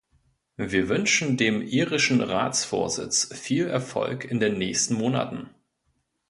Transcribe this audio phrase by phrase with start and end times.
[0.57, 5.51] Wir wünschen dem irischen Ratsvorsitz viel Erfolg in den nächsten Monaten.